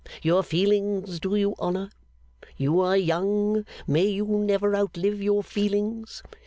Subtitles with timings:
[0.23, 1.91] Your feelings do you honour.
[2.57, 6.23] You are young; may you never outlive your feelings!